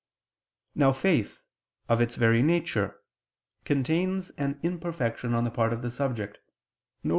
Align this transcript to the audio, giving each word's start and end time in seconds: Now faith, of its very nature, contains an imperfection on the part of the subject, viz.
Now 0.73 0.93
faith, 0.93 1.41
of 1.87 2.01
its 2.01 2.15
very 2.15 2.41
nature, 2.41 3.01
contains 3.65 4.31
an 4.31 4.59
imperfection 4.63 5.35
on 5.35 5.43
the 5.43 5.51
part 5.51 5.73
of 5.73 5.83
the 5.83 5.91
subject, 5.91 6.39
viz. 7.03 7.09